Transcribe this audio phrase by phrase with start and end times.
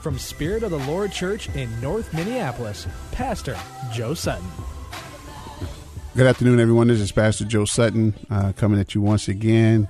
[0.00, 3.56] from Spirit of the Lord Church in North Minneapolis, Pastor
[3.92, 4.48] Joe Sutton.
[6.16, 6.88] Good afternoon, everyone.
[6.88, 9.88] This is Pastor Joe Sutton uh, coming at you once again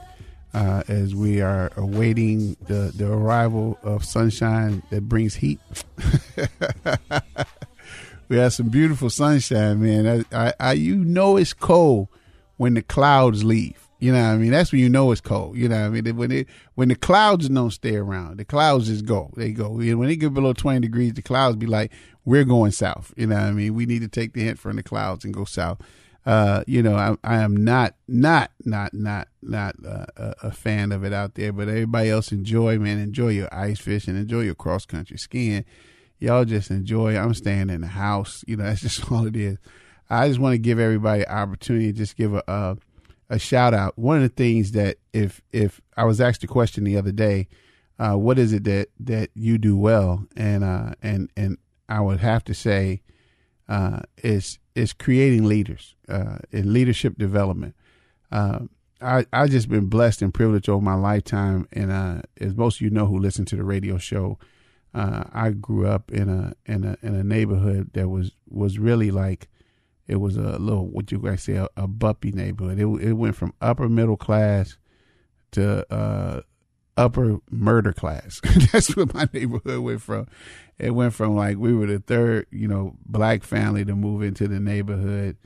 [0.53, 5.61] uh, as we are awaiting the, the arrival of sunshine that brings heat.
[8.29, 10.25] we have some beautiful sunshine, man.
[10.33, 12.09] I, I, I, you know it's cold
[12.57, 13.87] when the clouds leave.
[14.01, 14.51] You know what I mean?
[14.51, 15.57] That's when you know it's cold.
[15.57, 16.17] You know what I mean?
[16.17, 19.31] When it when the clouds don't stay around, the clouds just go.
[19.37, 19.79] They go.
[19.79, 21.93] and When they get below twenty degrees, the clouds be like,
[22.25, 23.75] "We're going south." You know what I mean?
[23.75, 25.81] We need to take the hint from the clouds and go south.
[26.27, 31.03] Uh, you know, I, I am not, not, not, not, not uh, a, fan of
[31.03, 31.53] it out there.
[31.53, 32.99] But everybody else enjoy, man.
[32.99, 34.17] Enjoy your ice fishing.
[34.17, 35.65] Enjoy your cross country skiing.
[36.19, 37.17] Y'all just enjoy.
[37.17, 38.45] I'm staying in the house.
[38.47, 39.57] You know, that's just all it is.
[40.11, 42.77] I just want to give everybody opportunity to just give a, a,
[43.31, 43.99] a shout out.
[43.99, 47.49] One of the things that if if I was asked a question the other day,
[47.99, 51.57] uh, what is it that that you do well, and uh, and and
[51.89, 53.03] I would have to say
[53.69, 57.75] uh, is is creating leaders uh, in leadership development.
[58.31, 58.61] Uh,
[59.01, 62.81] I I just been blessed and privileged over my lifetime, and uh, as most of
[62.83, 64.39] you know who listen to the radio show,
[64.93, 69.13] uh, I grew up in a in a in a neighborhood that was was really
[69.13, 69.49] like
[70.11, 72.81] it was a little what you guys say a, a bumpy neighborhood.
[72.81, 74.77] It it went from upper middle class
[75.53, 76.41] to uh,
[76.97, 78.41] upper murder class.
[78.73, 80.27] That's what my neighborhood went from.
[80.81, 84.49] It went from like we were the third, you know, black family to move into
[84.49, 85.37] the neighborhood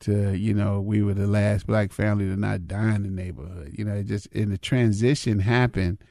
[0.00, 3.74] to, you know, we were the last black family to not die in the neighborhood.
[3.78, 6.04] You know, it just and the transition happened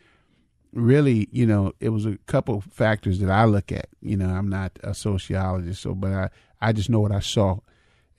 [0.73, 3.89] really, you know, it was a couple factors that I look at.
[4.01, 6.29] You know, I'm not a sociologist, so but I,
[6.59, 7.59] I just know what I saw.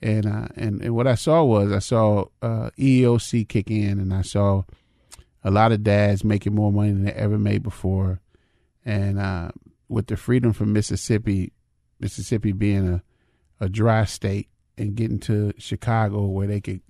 [0.03, 4.13] And uh, and, and what I saw was I saw uh, EEOC kick in and
[4.13, 4.63] I saw
[5.45, 8.19] a lot of dads making more money than they ever made before,
[8.83, 9.51] and uh,
[9.87, 11.53] with the freedom from Mississippi,
[12.01, 13.03] Mississippi being a
[13.61, 16.81] a dry state, and getting to Chicago where they could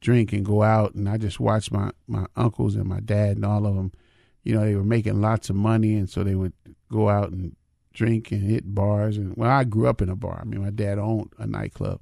[0.00, 3.44] drink and go out, and I just watched my my uncles and my dad and
[3.44, 3.92] all of them,
[4.42, 6.54] you know, they were making lots of money, and so they would
[6.90, 7.56] go out and
[7.92, 9.18] drink and hit bars.
[9.18, 10.38] And well, I grew up in a bar.
[10.40, 12.00] I mean, my dad owned a nightclub,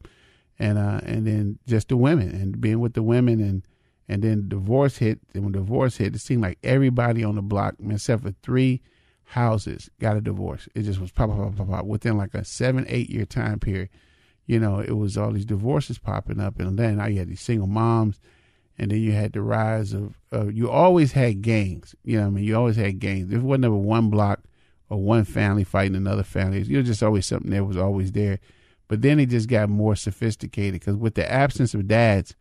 [0.59, 3.63] and uh, and then just the women and being with the women and
[4.09, 5.21] and then divorce hit.
[5.35, 8.83] And when divorce hit, it seemed like everybody on the block, except for three
[9.25, 10.69] houses, got a divorce.
[10.75, 11.85] It just was pop, pop, pop, pop.
[11.87, 13.89] Within like a seven, eight year time period,
[14.47, 16.61] you know, it was all these divorces popping up.
[16.61, 18.21] And then you had these single moms.
[18.79, 20.17] And then you had the rise of,
[20.53, 21.95] you always had gangs.
[22.05, 22.45] You know I mean?
[22.45, 23.29] You always had gangs.
[23.29, 24.41] There was never one block
[24.89, 26.63] or one family fighting another family.
[26.63, 28.41] You know, just always something that was always there.
[28.93, 32.35] But then it just got more sophisticated because with the absence of dads,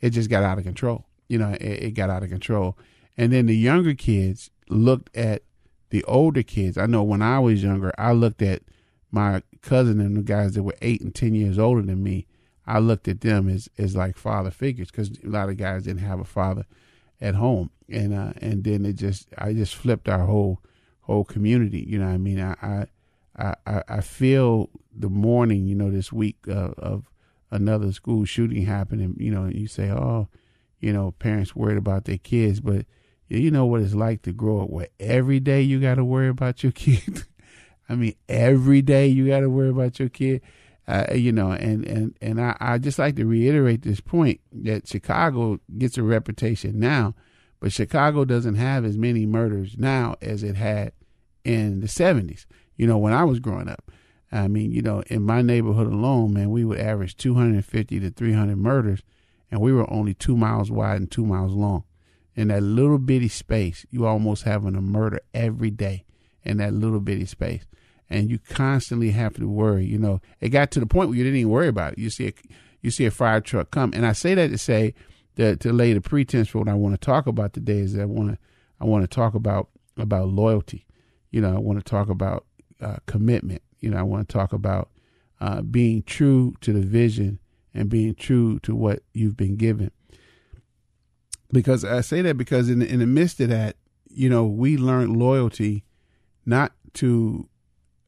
[0.00, 1.04] it just got out of control.
[1.26, 2.78] You know, it, it got out of control.
[3.16, 5.42] And then the younger kids looked at
[5.90, 6.78] the older kids.
[6.78, 8.62] I know when I was younger, I looked at
[9.10, 12.28] my cousin and the guys that were eight and ten years older than me.
[12.68, 16.06] I looked at them as as like father figures because a lot of guys didn't
[16.06, 16.66] have a father
[17.20, 20.60] at home, and uh, and then it just I just flipped our whole
[21.00, 21.80] whole community.
[21.80, 22.86] You know, I mean, I I
[23.38, 27.10] I, I feel the mourning, you know, this week uh, of
[27.50, 29.14] another school shooting happening.
[29.18, 30.28] You know, and you say, oh,
[30.80, 32.86] you know, parents worried about their kids, but
[33.28, 36.28] you know what it's like to grow up where every day you got to worry
[36.28, 37.24] about your kid.
[37.88, 40.42] I mean, every day you got to worry about your kid.
[40.88, 44.86] Uh, you know, and and and I, I just like to reiterate this point that
[44.86, 47.16] Chicago gets a reputation now,
[47.58, 50.92] but Chicago doesn't have as many murders now as it had
[51.44, 52.46] in the seventies.
[52.76, 53.90] You know, when I was growing up.
[54.32, 58.56] I mean, you know, in my neighborhood alone, man, we would average 250 to 300
[58.56, 59.02] murders,
[59.50, 61.84] and we were only two miles wide and two miles long
[62.36, 66.04] in that little bitty space, you almost having a murder every day
[66.44, 67.64] in that little bitty space.
[68.08, 69.84] and you constantly have to worry.
[69.84, 71.98] You know, it got to the point where you didn't even worry about it.
[71.98, 72.32] You see a
[72.80, 74.94] you see a fire truck come, and I say that to say
[75.34, 78.02] that to lay the pretense for what I want to talk about today is that
[78.02, 78.38] I want to
[78.80, 80.86] I want to talk about about loyalty.
[81.32, 82.45] You know, I want to talk about
[82.80, 83.62] uh, commitment.
[83.80, 84.90] You know, I want to talk about
[85.40, 87.38] uh, being true to the vision
[87.74, 89.90] and being true to what you've been given.
[91.52, 93.76] Because I say that because in the, in the midst of that,
[94.08, 95.84] you know, we learned loyalty
[96.44, 97.48] not to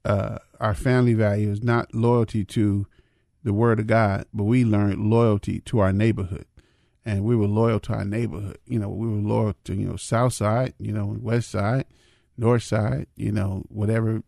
[0.04, 2.86] uh, our family values, not loyalty to
[3.44, 6.46] the word of God, but we learned loyalty to our neighborhood.
[7.04, 8.58] And we were loyal to our neighborhood.
[8.66, 11.86] You know, we were loyal to, you know, South Side, you know, West Side,
[12.36, 14.22] North Side, you know, whatever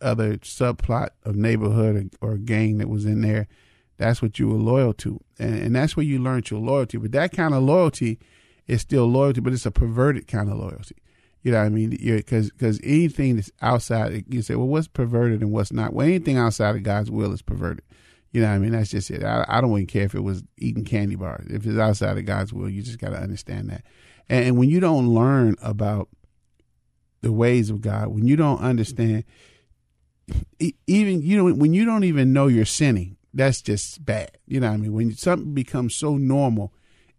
[0.00, 3.48] other subplot of neighborhood or, or gang that was in there.
[3.96, 5.20] That's what you were loyal to.
[5.38, 6.98] And, and that's where you learned your loyalty.
[6.98, 8.18] But that kind of loyalty
[8.66, 10.96] is still loyalty, but it's a perverted kind of loyalty.
[11.42, 11.90] You know what I mean?
[11.90, 15.92] Because because anything that's outside, you say, well, what's perverted and what's not?
[15.92, 17.84] Well, anything outside of God's will is perverted.
[18.32, 18.72] You know what I mean?
[18.72, 19.22] That's just it.
[19.22, 21.46] I, I don't even care if it was eating candy bars.
[21.48, 23.84] If it's outside of God's will, you just got to understand that.
[24.28, 26.08] And, and, when you don't learn about
[27.20, 29.24] the ways of God, when you don't understand,
[30.86, 34.38] even you know, when you don't even know you're sinning, that's just bad.
[34.46, 34.92] You know what I mean?
[34.92, 36.72] When something becomes so normal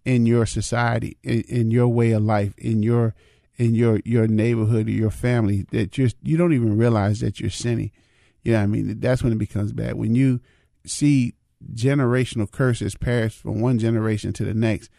[0.03, 3.15] in your society, in, in your way of life, in your
[3.57, 7.49] in your your neighborhood or your family that you you don't even realize that you're
[7.49, 7.91] sinning.
[8.43, 8.99] You know I mean?
[8.99, 9.95] That's when it becomes bad.
[9.95, 10.39] When you
[10.85, 11.33] see
[11.73, 14.89] generational curses pass from one generation to the next,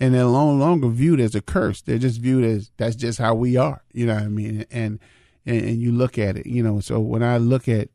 [0.00, 1.80] and they're no longer viewed as a curse.
[1.82, 3.82] They're just viewed as that's just how we are.
[3.92, 4.64] You know what I mean?
[4.70, 4.98] And
[5.48, 6.78] and, and you look at it, you know.
[6.80, 7.88] So when I look at,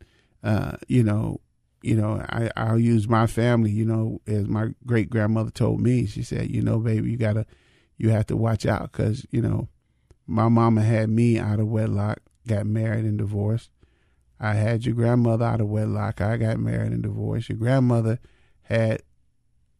[0.43, 1.39] uh, you know,
[1.83, 3.69] you know, I I'll use my family.
[3.69, 7.45] You know, as my great grandmother told me, she said, you know, baby, you gotta,
[7.97, 9.69] you have to watch out because you know,
[10.25, 13.69] my mama had me out of wedlock, got married and divorced.
[14.39, 16.19] I had your grandmother out of wedlock.
[16.19, 17.49] I got married and divorced.
[17.49, 18.19] Your grandmother
[18.63, 19.03] had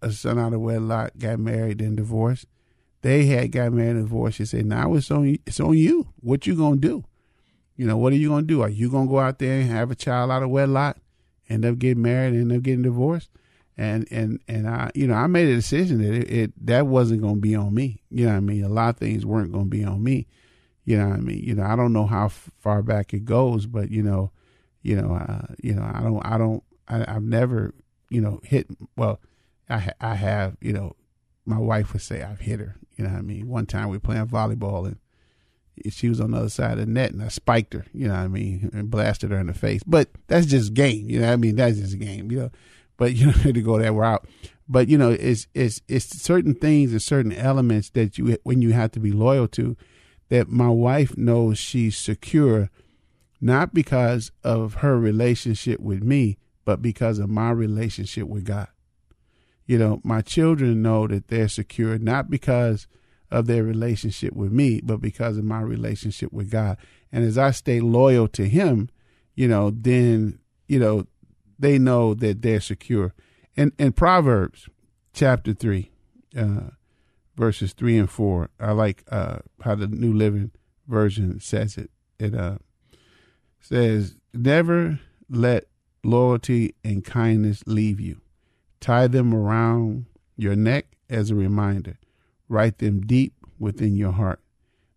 [0.02, 2.46] a son out of wedlock, got married and divorced.
[3.02, 4.38] They had got married and divorced.
[4.38, 5.38] She said, "Now it's on.
[5.46, 6.10] It's on you.
[6.20, 7.04] What you gonna do?
[7.76, 8.62] You know, what are you gonna do?
[8.62, 10.98] Are you gonna go out there and have a child out of wedlock,
[11.50, 13.30] end up getting married, end up getting divorced?"
[13.78, 17.22] And and and I, you know, I made a decision that it, it that wasn't
[17.22, 18.02] gonna be on me.
[18.10, 18.64] You know what I mean?
[18.64, 20.28] A lot of things weren't gonna be on me.
[20.86, 21.44] You know what I mean?
[21.44, 24.32] You know, I don't know how far back it goes, but you know
[24.84, 27.74] you know, uh, you know, I don't, I don't, I, have never,
[28.10, 28.68] you know, hit.
[28.96, 29.20] Well,
[29.70, 30.96] I, I have, you know,
[31.46, 32.76] my wife would say I've hit her.
[32.98, 33.48] You know what I mean?
[33.48, 34.98] One time we were playing volleyball and
[35.90, 37.86] she was on the other side of the net and I spiked her.
[37.94, 38.70] You know what I mean?
[38.74, 39.84] And blasted her in the face.
[39.84, 41.10] But that's just game.
[41.10, 41.56] You know what I mean?
[41.56, 42.32] That's just game.
[42.32, 42.52] You know,
[42.98, 44.26] but you don't need to go that route.
[44.68, 48.74] But you know, it's it's it's certain things and certain elements that you when you
[48.74, 49.76] have to be loyal to.
[50.30, 52.70] That my wife knows she's secure
[53.40, 58.70] not because of her relationship with me, but because of my relationship with God.
[59.66, 62.88] You know, my children know that they're secure not because
[63.34, 66.78] of their relationship with me, but because of my relationship with God.
[67.12, 68.90] And as I stay loyal to Him,
[69.36, 71.08] you know, then, you know,
[71.58, 73.14] they know that they're secure.
[73.58, 74.70] And in Proverbs
[75.14, 75.92] chapter 3,
[76.38, 76.60] uh,
[77.36, 80.52] verses 3 and 4, I like uh, how the New Living
[80.88, 81.90] Version says it.
[82.20, 82.58] It, uh,
[83.60, 85.66] says, Never let
[86.04, 88.22] loyalty and kindness leave you.
[88.80, 91.98] Tie them around your neck as a reminder.
[92.50, 94.40] Write them deep within your heart.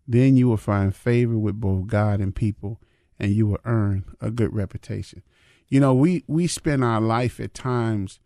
[0.07, 2.79] Then you will find favor with both God and people,
[3.19, 5.21] and you will earn a good reputation.
[5.67, 8.19] You know, we, we spend our life at times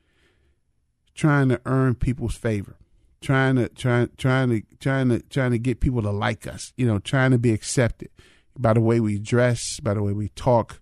[1.15, 2.77] trying to earn people's favor,
[3.19, 6.85] trying to trying trying to trying to trying to get people to like us, you
[6.85, 8.09] know, trying to be accepted
[8.57, 10.79] by the way we dress, by the way we talk,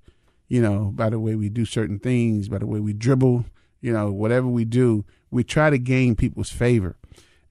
[0.47, 3.45] you know, by the way we do certain things, by the way we dribble,
[3.81, 6.97] you know, whatever we do, we try to gain people's favor.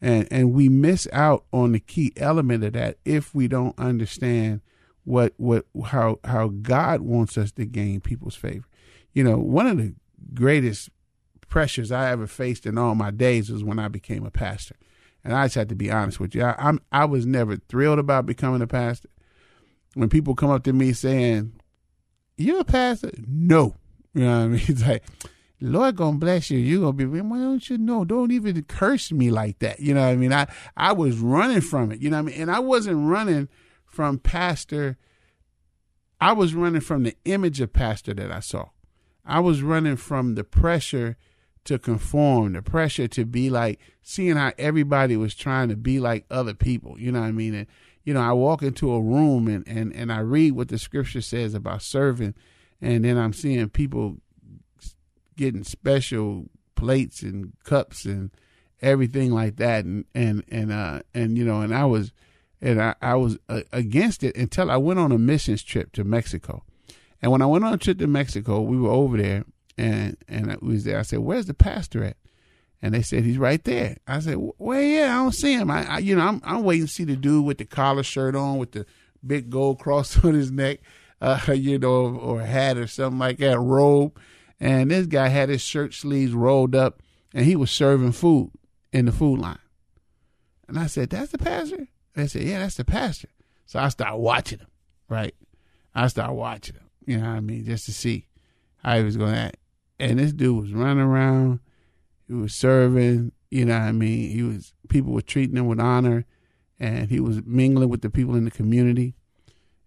[0.01, 4.61] And and we miss out on the key element of that if we don't understand
[5.05, 8.67] what what how how God wants us to gain people's favor.
[9.13, 9.95] You know, one of the
[10.35, 10.91] greatest
[11.49, 14.77] pressures I ever faced in all my days was when I became a pastor.
[15.25, 16.45] And I just have to be honest with you.
[16.45, 19.09] I, I'm I was never thrilled about becoming a pastor
[19.95, 21.53] when people come up to me saying,
[22.37, 23.77] "You're a pastor," no,
[24.15, 24.63] you know what I mean.
[24.69, 25.03] It's like,
[25.61, 26.59] Lord gonna bless you.
[26.59, 27.05] You're gonna be.
[27.05, 28.05] Why don't you know?
[28.05, 29.81] Don't even curse me like that.
[29.81, 30.33] You know what I mean?
[30.33, 30.47] I
[30.77, 32.01] I was running from it.
[32.01, 32.41] You know what I mean?
[32.43, 33.49] And I wasn't running
[33.85, 34.97] from pastor.
[36.21, 38.71] I was running from the image of pastor that I saw.
[39.25, 41.17] I was running from the pressure
[41.65, 46.25] to conform, the pressure to be like, seeing how everybody was trying to be like
[46.31, 46.99] other people.
[46.99, 47.55] You know what I mean?
[47.55, 47.67] And
[48.05, 51.21] you know, I walk into a room and, and, and I read what the scripture
[51.21, 52.35] says about serving
[52.81, 54.19] and then I'm seeing people
[55.39, 58.31] getting special plates and cups and
[58.83, 62.13] everything like that, and and and uh and you know, and I was
[62.61, 66.05] and I, I was uh, against it until I went on a missions trip to
[66.05, 66.65] Mexico.
[67.23, 69.45] And when I went on a trip to Mexico, we were over there,
[69.77, 70.99] and and I was there.
[70.99, 72.17] I said, "Where's the pastor at?"
[72.81, 73.97] And they said he's right there.
[74.07, 75.71] I said, "Well, yeah, I don't see him.
[75.71, 78.37] I, I, you know, I'm I'm waiting to see the dude with the collar shirt
[78.37, 78.87] on, with the
[79.27, 80.81] big gold cross on his neck,
[81.21, 84.19] uh, you know, or hat or something like that, robe."
[84.61, 88.51] And this guy had his shirt sleeves rolled up, and he was serving food
[88.93, 89.59] in the food line.
[90.67, 93.29] And I said, "That's the pastor." They said, "Yeah, that's the pastor."
[93.67, 94.69] So I started watching him.
[95.09, 95.35] Right,
[95.95, 96.91] I started watching him.
[97.07, 98.27] You know what I mean, just to see
[98.83, 99.57] how he was going to act.
[99.99, 101.61] And this dude was running around
[102.29, 104.31] he was serving, you know what I mean?
[104.31, 106.27] He was people were treating him with honor
[106.79, 109.15] and he was mingling with the people in the community.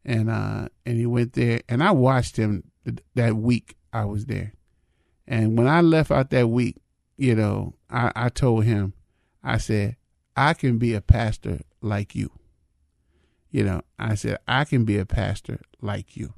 [0.04, 4.26] And uh and he went there and I watched him th- that week I was
[4.26, 4.54] there.
[5.32, 6.76] And when I left out that week,
[7.16, 8.94] you know, I, I told him,
[9.42, 9.96] I said,
[10.36, 12.32] I can be a pastor like you.
[13.50, 16.34] You know, I said, I can be a pastor like you.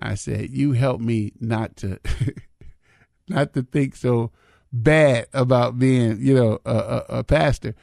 [0.00, 2.00] I said, you help me not to
[3.28, 4.32] not to think so
[4.72, 7.76] bad about being, you know, a, a, a, pastor.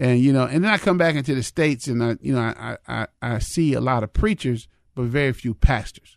[0.00, 2.40] And, you know, and then I come back into the States and, I, you know,
[2.40, 4.66] I, I, I see a lot of preachers,
[4.96, 6.16] but very few pastors.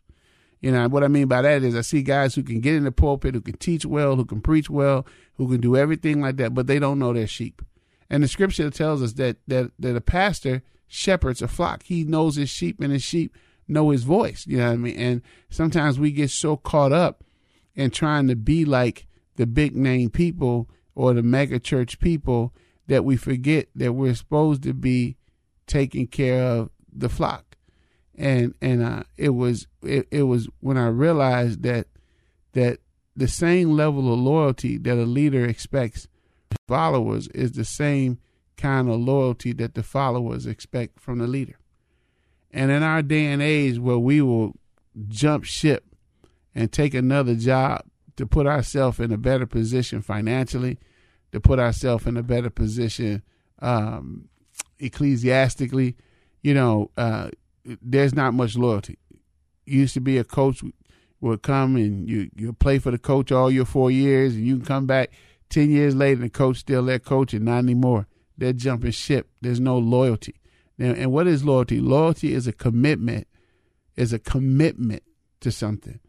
[0.62, 2.86] You know, what I mean by that is I see guys who can get in
[2.86, 6.38] the pulpit, who can teach well, who can preach well, who can do everything like
[6.38, 7.62] that, but they don't know their sheep.
[8.10, 11.84] And the scripture tells us that, that, that a pastor shepherds a flock.
[11.84, 13.36] He knows his sheep and his sheep
[13.68, 14.46] know his voice.
[14.48, 14.98] You know what I mean?
[14.98, 17.24] And sometimes we get so caught up
[17.76, 22.54] in trying to be like the big name people or the mega church people
[22.88, 25.18] that we forget that we're supposed to be
[25.68, 27.55] taking care of the flock.
[28.18, 31.88] And and it was it, it was when I realized that
[32.54, 32.80] that
[33.16, 36.08] the same level of loyalty that a leader expects
[36.68, 38.20] followers is the same
[38.58, 41.58] kind of loyalty that the followers expect from the leader.
[42.52, 44.54] And in our day and age where we will
[45.08, 45.86] jump ship
[46.54, 47.84] and take another job
[48.16, 50.80] to put ourselves in a better position financially,
[51.32, 53.22] to put ourselves in a better position
[53.60, 54.30] um,
[54.80, 55.98] ecclesiastically.
[56.42, 57.30] You know, uh,
[57.82, 58.98] there's not much loyalty.
[59.66, 60.62] You used to be a coach
[61.22, 64.58] would come and you you play for the coach all your four years, and you
[64.58, 65.12] can come back
[65.50, 68.08] ten years later and the coach still there coaching, not anymore.
[68.38, 69.30] They're jumping ship.
[69.42, 70.36] There's no loyalty.
[70.78, 71.80] Now, and what is loyalty?
[71.80, 73.28] Loyalty is a commitment.
[73.96, 75.04] Is a commitment
[75.40, 76.02] to something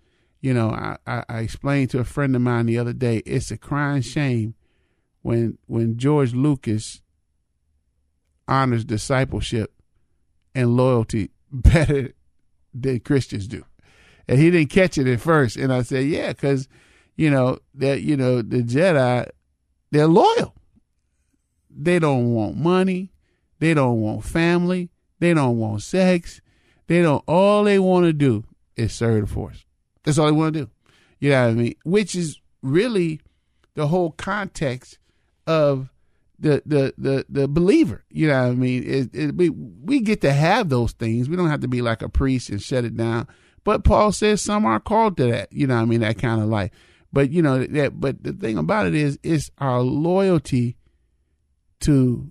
[0.47, 3.51] you know, I, I, I explained to a friend of mine the other day, it's
[3.51, 4.55] a crying shame
[5.23, 7.03] when when George Lucas
[8.47, 9.73] honors discipleship
[10.55, 11.31] and loyalty
[11.63, 12.13] better
[12.75, 13.65] than Christians do.
[14.29, 15.57] And he didn't catch it at first.
[15.57, 16.69] And I said, yeah, because,
[17.17, 19.29] you know, that, you know, the Jedi,
[19.91, 20.55] they're loyal.
[21.71, 23.13] They don't want money.
[23.59, 24.91] They don't want family.
[25.21, 26.41] They don't want sex.
[26.89, 28.45] They don't, all they want to do
[28.77, 29.65] is serve the force.
[30.05, 30.71] That's all they want to do.
[31.19, 31.75] You know what I mean?
[31.85, 33.21] Which is really
[33.75, 34.99] the whole context
[35.47, 35.91] of
[36.39, 38.05] the the the the believer.
[38.11, 38.83] You know what I mean?
[38.85, 41.29] It, it, we we get to have those things.
[41.29, 43.27] We don't have to be like a priest and shut it down.
[43.65, 45.53] But Paul says some are called to that.
[45.53, 46.01] You know what I mean?
[46.01, 46.71] That kind of life.
[47.13, 48.01] But you know that.
[48.01, 50.77] But the thing about it is, it's our loyalty
[51.81, 52.31] to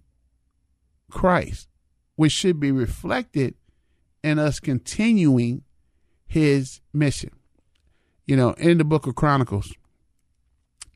[1.09, 1.67] Christ,
[2.15, 3.55] which should be reflected
[4.23, 5.63] in us continuing
[6.25, 7.31] His mission
[8.25, 9.71] you know, in the book of Chronicles,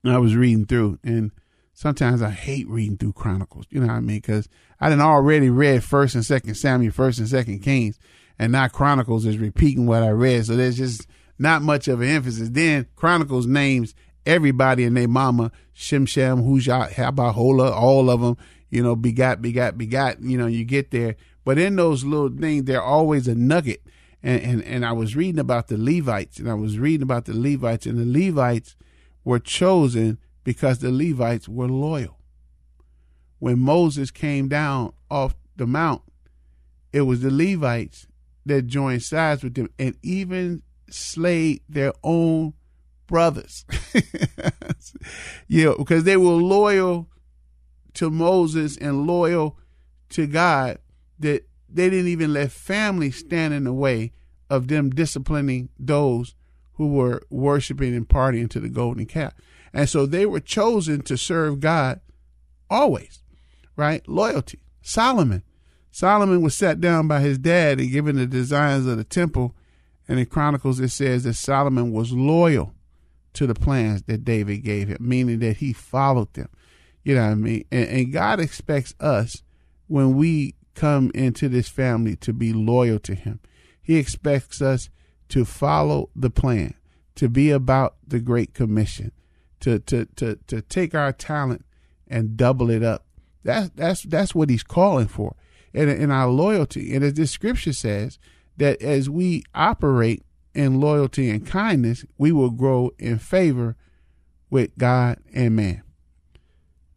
[0.04, 1.32] I was reading through, and
[1.80, 3.66] sometimes I hate reading through Chronicles.
[3.70, 4.18] You know what I mean?
[4.18, 4.50] Because
[4.82, 7.98] I didn't already read First and Second Samuel, First and Second Kings,
[8.38, 10.46] and now Chronicles is repeating what I read.
[10.46, 11.08] So there's just
[11.38, 12.50] not much of an emphasis.
[12.50, 13.96] Then Chronicles names
[14.26, 18.36] everybody and their mama, Shimsham, Hujah, Habahola, all of them.
[18.70, 20.22] You know, begot, begot, begot.
[20.22, 23.82] You know, you get there, but in those little things, there's always a nugget
[24.22, 27.34] and, and, and I was reading about the Levites, and I was reading about the
[27.34, 28.76] Levites, and the Levites
[29.24, 30.18] were chosen
[30.50, 32.18] because the Levites were loyal.
[33.38, 36.02] When Moses came down off the mount,
[36.92, 38.08] it was the Levites
[38.48, 42.56] that joined sides with them and even slayed their own
[43.06, 43.64] brothers.
[45.66, 47.08] know, because they were loyal
[47.94, 49.56] to Moses and loyal
[50.10, 50.80] to God
[51.20, 54.14] that they didn't even let family stand in the way
[54.50, 56.34] of them disciplining those
[56.74, 59.36] who were worshiping and partying to the golden calf.
[59.74, 62.02] And so they were chosen to serve God
[62.70, 63.22] always,
[63.76, 64.08] right?
[64.08, 64.60] Loyalty.
[64.82, 65.44] Solomon.
[65.92, 69.56] Solomon was sat down by his dad and given the designs of the temple
[70.10, 72.74] And in Chronicles, it says that Solomon was loyal
[73.34, 76.50] to the plans that David gave him, meaning that he followed them.
[77.04, 77.66] You know what I mean?
[77.72, 79.44] And, and God expects us
[79.88, 83.40] when we come into this family to be loyal to him.
[83.82, 84.90] He expects us
[85.30, 86.74] to follow the plan,
[87.16, 89.12] to be about the Great Commission,
[89.62, 91.66] to to to to take our talent
[92.08, 93.06] and double it up.
[93.44, 95.36] That's that's that's what he's calling for.
[95.74, 96.96] And in our loyalty.
[96.96, 98.18] And as this scripture says,
[98.58, 100.24] that as we operate
[100.54, 103.76] in loyalty and kindness, we will grow in favor
[104.50, 105.84] with God and man.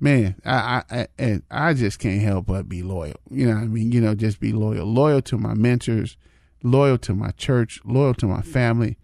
[0.00, 3.14] Man, I, I and I just can't help but be loyal.
[3.30, 6.16] You know, I mean, you know, just be loyal, loyal to my mentors,
[6.64, 8.98] loyal to my church, loyal to my family.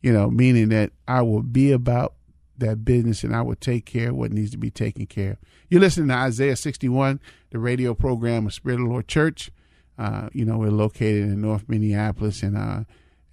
[0.00, 2.14] You know, meaning that I will be about
[2.60, 5.38] that business and I will take care of what needs to be taken care of.
[5.68, 9.50] You're listening to Isaiah 61, the radio program of Spirit of the Lord Church.
[9.98, 12.84] Uh, you know, we're located in North Minneapolis, and uh,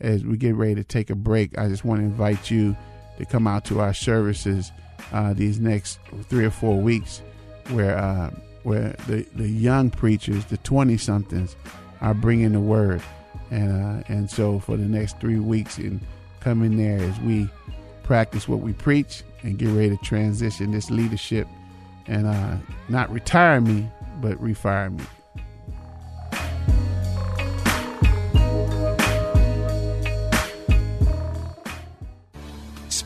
[0.01, 2.75] as we get ready to take a break, I just want to invite you
[3.17, 4.71] to come out to our services
[5.13, 7.21] uh, these next three or four weeks,
[7.69, 8.31] where uh,
[8.63, 11.55] where the, the young preachers, the twenty somethings,
[12.01, 13.01] are bringing the word,
[13.49, 16.01] and uh, and so for the next three weeks, and
[16.41, 17.49] come in there as we
[18.07, 21.45] practice what we preach and get ready to transition this leadership,
[22.07, 22.55] and uh,
[22.87, 23.89] not retire me,
[24.21, 25.03] but refire me.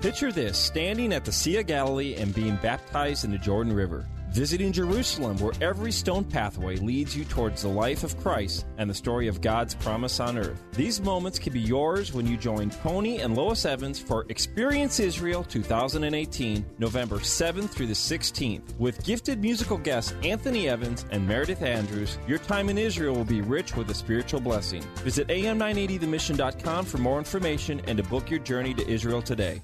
[0.00, 4.06] Picture this standing at the Sea of Galilee and being baptized in the Jordan River.
[4.30, 8.94] Visiting Jerusalem, where every stone pathway leads you towards the life of Christ and the
[8.94, 10.62] story of God's promise on earth.
[10.70, 15.42] These moments can be yours when you join Tony and Lois Evans for Experience Israel
[15.42, 18.78] 2018, November 7th through the 16th.
[18.78, 23.40] With gifted musical guests Anthony Evans and Meredith Andrews, your time in Israel will be
[23.40, 24.82] rich with a spiritual blessing.
[24.98, 29.60] Visit am980themission.com for more information and to book your journey to Israel today.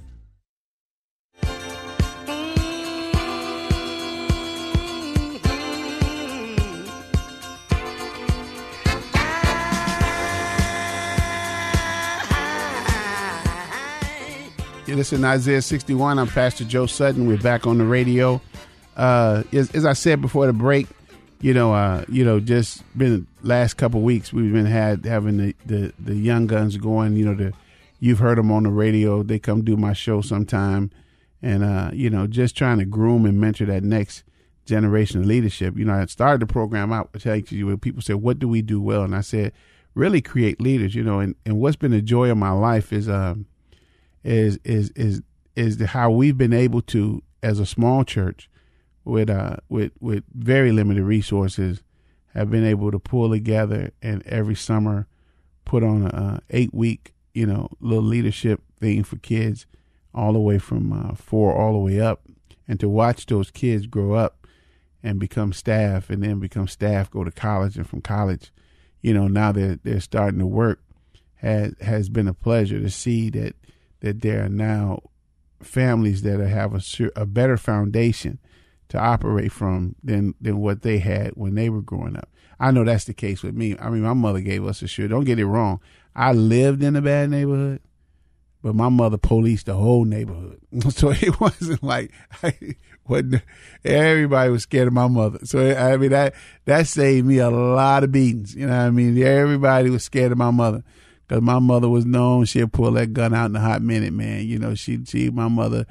[14.95, 16.21] Listen Isaiah 61.
[16.21, 17.27] I'm Pastor Joe Sutton.
[17.27, 18.41] We're back on the radio.
[18.97, 20.87] Uh, as, as, I said before the break,
[21.41, 25.57] you know, uh, you know, just been last couple weeks we've been had having the,
[25.67, 27.17] the, the young guns going.
[27.17, 27.53] You know, the
[27.99, 29.25] you've heard them on the radio.
[29.25, 30.93] They come do my show sometime,
[31.43, 34.23] and uh, you know, just trying to groom and mentor that next
[34.65, 35.77] generation of leadership.
[35.77, 38.63] You know, I started the program out telling you when people said, "What do we
[38.63, 39.53] do well?" and I said,
[39.95, 43.09] "Really create leaders." You know, and and what's been the joy of my life is.
[43.09, 43.47] Um,
[44.25, 45.23] is is is
[45.55, 48.51] is how we've been able to, as a small church,
[49.05, 51.83] with uh with with very limited resources,
[52.35, 55.07] have been able to pull together and every summer
[55.65, 59.67] put on a, eight week you know little leadership thing for kids,
[60.15, 62.23] all the way from uh, four all the way up,
[62.67, 64.47] and to watch those kids grow up
[65.03, 68.51] and become staff, and then become staff, go to college, and from college,
[69.03, 70.81] you know now they're they're starting to work.
[71.37, 73.55] Has has been a pleasure to see that
[74.05, 75.01] that there are now
[75.63, 78.39] families that have a, a better foundation
[78.91, 82.29] to operate from than than what they had when they were growing up.
[82.61, 83.77] I know that's the case with me.
[83.81, 85.09] I mean, my mother gave us a sure.
[85.09, 85.81] Don't get it wrong.
[86.15, 87.81] I lived in a bad neighborhood,
[88.63, 90.61] but my mother policed the whole neighborhood.
[90.91, 92.13] So it wasn't like
[92.43, 92.77] I
[93.09, 93.43] wasn't.
[93.87, 95.39] Everybody was scared of my mother.
[95.45, 96.35] So I mean that
[96.67, 98.55] that saved me a lot of beatings.
[98.55, 99.17] You know what I mean?
[99.23, 100.85] Everybody was scared of my mother.
[101.29, 104.47] Cause my mother was known, she'd pull that gun out in a hot minute, man.
[104.47, 105.87] You know, she, she, my mother,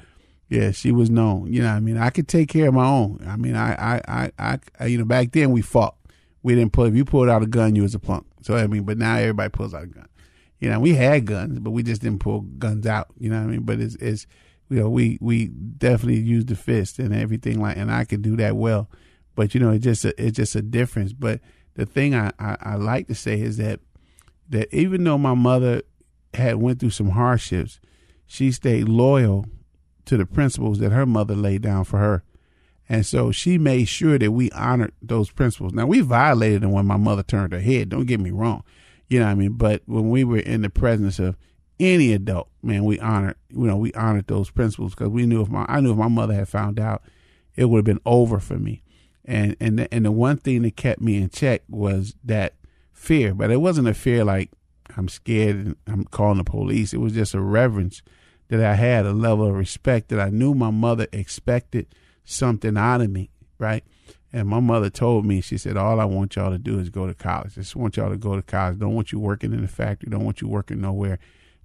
[0.48, 1.52] yeah, she was known.
[1.52, 3.24] You know, I mean, I could take care of my own.
[3.26, 5.96] I mean, I, I, I, I, you know, back then we fought.
[6.42, 6.84] We didn't pull.
[6.84, 8.26] If you pulled out a gun, you was a punk.
[8.42, 10.06] So I mean, but now everybody pulls out a gun.
[10.60, 13.08] You know, we had guns, but we just didn't pull guns out.
[13.18, 13.62] You know what I mean?
[13.62, 14.26] But it's, it's,
[14.68, 18.36] you know, we we definitely used the fist and everything like, and I could do
[18.36, 18.88] that well.
[19.34, 21.12] But you know, it's just a, it's just a difference.
[21.12, 21.40] But
[21.74, 23.80] the thing I, I, I like to say is that
[24.48, 25.82] that even though my mother
[26.34, 27.80] had went through some hardships,
[28.26, 29.46] she stayed loyal
[30.06, 32.22] to the principles that her mother laid down for her.
[32.88, 35.72] And so she made sure that we honored those principles.
[35.72, 37.88] Now we violated them when my mother turned her head.
[37.88, 38.62] Don't get me wrong.
[39.08, 39.52] You know what I mean?
[39.54, 41.36] But when we were in the presence of
[41.80, 45.48] any adult, man, we honored, you know, we honored those principles because we knew if
[45.48, 47.02] my, I knew if my mother had found out,
[47.56, 48.82] it would have been over for me.
[49.24, 52.54] And and and the one thing that kept me in check was that
[52.94, 54.50] fear, but it wasn't a fear like
[54.96, 56.94] I'm scared and I'm calling the police.
[56.94, 58.00] It was just a reverence
[58.48, 61.86] that I had, a level of respect that I knew my mother expected
[62.24, 63.84] something out of me, right?
[64.32, 67.06] And my mother told me, she said, All I want y'all to do is go
[67.06, 67.52] to college.
[67.52, 68.78] I just want y'all to go to college.
[68.78, 70.10] Don't want you working in the factory.
[70.10, 71.18] Don't want you working nowhere.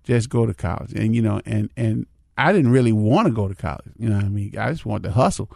[0.04, 0.94] Just go to college.
[0.94, 2.06] And, you know, and, and
[2.38, 3.92] I didn't really want to go to college.
[3.98, 4.58] You know what I mean?
[4.58, 5.50] I just wanted to hustle.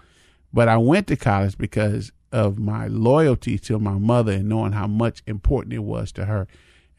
[0.52, 4.88] But I went to college because of my loyalty to my mother and knowing how
[4.88, 6.48] much important it was to her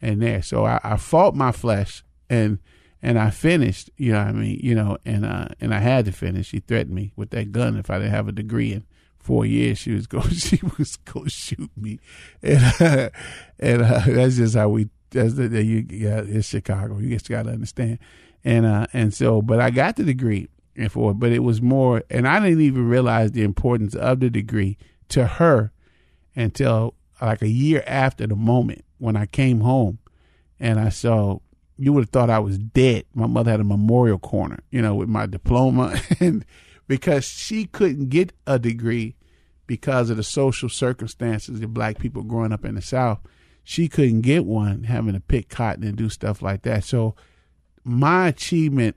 [0.01, 0.41] and there.
[0.41, 2.57] So I, I fought my flesh and
[3.01, 6.11] and I finished, you know I mean, you know, and uh and I had to
[6.11, 6.47] finish.
[6.47, 8.85] She threatened me with that gun if I didn't have a degree in
[9.19, 11.99] four years she was going she was going to shoot me
[12.43, 13.09] and uh,
[13.59, 17.27] and uh, that's just how we that's the, the you yeah, it's chicago you just
[17.27, 17.97] got to understand
[18.43, 22.03] and uh and so but i got the degree and for but it was more
[22.11, 24.77] and i didn't even realize the importance of the degree
[25.09, 25.71] to her
[26.35, 29.99] until like a year after the moment when i came home
[30.59, 31.39] and i saw
[31.77, 34.95] you would have thought i was dead my mother had a memorial corner you know
[34.95, 36.45] with my diploma and
[36.87, 39.15] because she couldn't get a degree
[39.67, 43.19] because of the social circumstances of black people growing up in the South.
[43.63, 46.83] She couldn't get one having to pick cotton and do stuff like that.
[46.83, 47.15] So
[47.83, 48.95] my achievement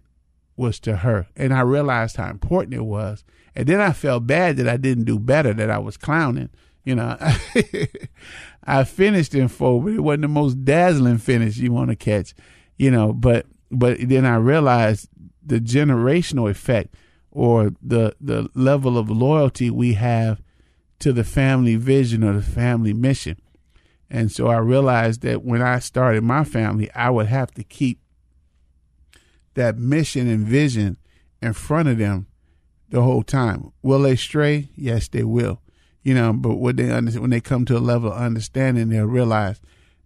[0.58, 1.28] was to her.
[1.36, 3.24] And I realized how important it was.
[3.54, 6.50] And then I felt bad that I didn't do better, that I was clowning.
[6.84, 7.16] You know,
[8.64, 12.34] I finished in four, but it wasn't the most dazzling finish you want to catch,
[12.76, 15.08] you know, but but then I realized
[15.44, 16.94] the generational effect
[17.30, 20.40] or the the level of loyalty we have
[21.00, 23.36] to the family vision or the family mission.
[24.10, 28.00] And so I realized that when I started my family, I would have to keep
[29.58, 30.96] that mission and vision
[31.42, 32.26] in front of them
[32.88, 33.72] the whole time.
[33.82, 34.70] Will they stray?
[34.74, 35.60] Yes, they will.
[36.02, 39.04] You know, but when they understand, when they come to a level of understanding, they'll
[39.04, 39.60] realize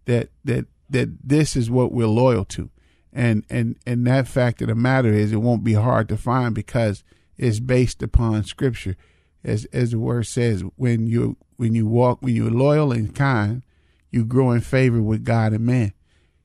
[0.07, 2.71] that that that this is what we're loyal to,
[3.12, 6.55] and and and that fact of the matter is, it won't be hard to find
[6.55, 7.05] because
[7.37, 8.97] it's based upon Scripture
[9.45, 13.62] as as the word says, when you when you walk when you're loyal and kind,
[14.11, 15.93] you grow in favor with God and man.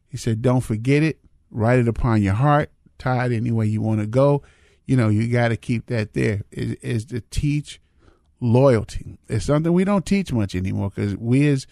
[0.08, 3.82] He said, Don't forget it, write it upon your heart, tie it any way you
[3.82, 4.44] want to go.
[4.86, 6.42] You know, you gotta keep that there.
[6.52, 7.82] Is is to teach
[8.40, 9.18] loyalty.
[9.28, 11.68] It's something we don't teach much anymore because we as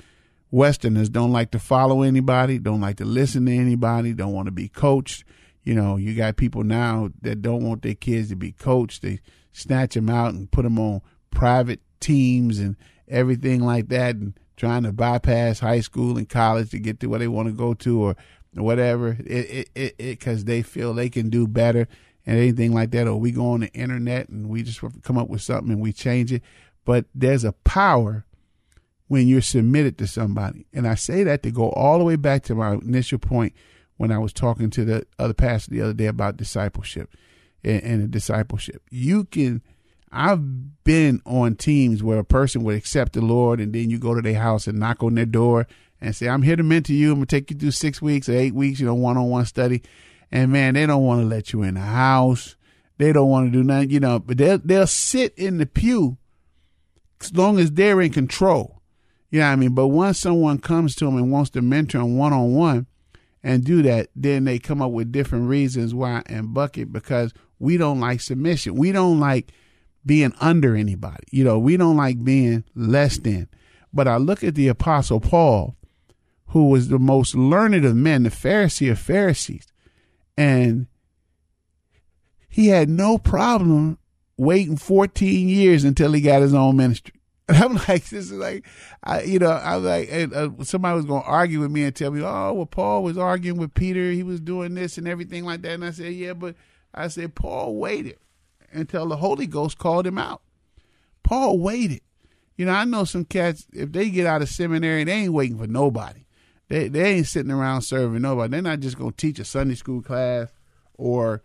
[0.51, 4.51] Westerners don't like to follow anybody, don't like to listen to anybody, don't want to
[4.51, 5.23] be coached.
[5.63, 9.01] You know, you got people now that don't want their kids to be coached.
[9.01, 9.19] They
[9.51, 12.75] snatch them out and put them on private teams and
[13.07, 17.19] everything like that and trying to bypass high school and college to get to where
[17.19, 18.15] they want to go to or
[18.63, 21.87] whatever it it it because they feel they can do better
[22.25, 25.29] and anything like that or we go on the internet and we just come up
[25.29, 26.41] with something and we change it.
[26.85, 28.25] But there's a power
[29.07, 30.65] when you're submitted to somebody.
[30.73, 33.53] And i say that to go all the way back to my initial point
[33.97, 37.09] when i was talking to the other pastor the other day about discipleship
[37.63, 38.81] and, and discipleship.
[38.89, 39.61] You can
[40.11, 44.13] I've been on teams where a person would accept the Lord and then you go
[44.13, 45.67] to their house and knock on their door
[46.01, 47.11] and say, I'm here to mentor you.
[47.11, 49.29] I'm going to take you through six weeks or eight weeks, you know, one on
[49.29, 49.81] one study.
[50.31, 52.55] And man, they don't want to let you in the house.
[52.97, 56.17] They don't want to do nothing, you know, but they'll, they'll sit in the pew
[57.21, 58.81] as long as they're in control.
[59.31, 59.75] You know what I mean?
[59.75, 62.87] But once someone comes to them and wants to mentor them one on one
[63.43, 67.77] and do that, then they come up with different reasons why and bucket because we
[67.77, 68.75] don't like submission.
[68.75, 69.51] We don't like
[70.05, 71.25] being under anybody.
[71.31, 73.49] You know, we don't like being less than.
[73.93, 75.75] But I look at the Apostle Paul,
[76.55, 79.67] who was the most learned of men, the Pharisee of Pharisees,
[80.37, 80.87] and
[82.47, 83.97] he had no problem
[84.37, 87.13] waiting 14 years until he got his own ministry.
[87.49, 88.65] And I'm like, this is like,
[89.03, 91.93] I, you know, I was like, uh, somebody was going to argue with me and
[91.93, 94.11] tell me, oh, well, Paul was arguing with Peter.
[94.11, 95.73] He was doing this and everything like that.
[95.73, 96.55] And I said, yeah, but
[96.93, 98.17] I said, Paul waited
[98.71, 100.41] until the Holy Ghost called him out.
[101.21, 102.01] Paul waited.
[102.55, 105.57] You know, I know some cats, if they get out of seminary, they ain't waiting
[105.57, 106.24] for nobody.
[106.67, 108.51] They they ain't sitting around serving nobody.
[108.51, 110.49] They're not just gonna teach a Sunday school class
[110.93, 111.43] or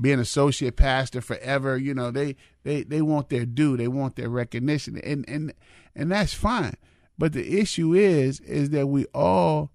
[0.00, 1.76] be an associate pastor forever.
[1.76, 3.76] You know, they they they want their due.
[3.76, 4.98] They want their recognition.
[4.98, 5.52] And and
[5.94, 6.74] and that's fine.
[7.16, 9.70] But the issue is is that we all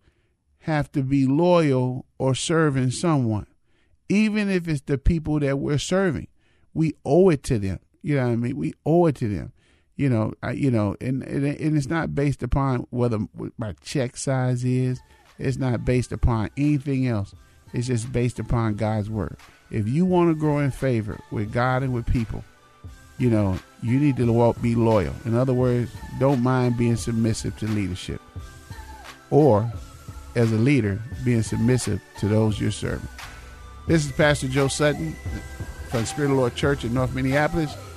[0.59, 3.47] have to be loyal or serving someone.
[4.09, 6.27] Even if it's the people that we're serving
[6.73, 7.79] we owe it to them.
[8.01, 8.57] You know what I mean?
[8.57, 9.53] We owe it to them.
[9.95, 13.19] You know, I, you know, and, and and it's not based upon whether
[13.57, 14.99] my check size is.
[15.37, 17.35] It's not based upon anything else.
[17.73, 19.37] It's just based upon God's word.
[19.71, 22.43] If you want to grow in favor with God and with people,
[23.17, 25.13] you know, you need to walk, be loyal.
[25.25, 28.21] In other words, don't mind being submissive to leadership.
[29.29, 29.71] Or,
[30.35, 33.07] as a leader, being submissive to those you're serving.
[33.87, 35.15] This is Pastor Joe Sutton
[35.89, 37.75] from Spirit of the Lord Church in North Minneapolis.